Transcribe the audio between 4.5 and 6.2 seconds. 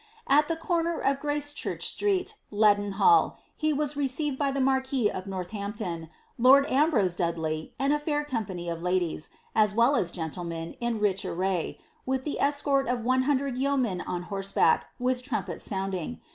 ilie marquin of Nnrlh aoipltin,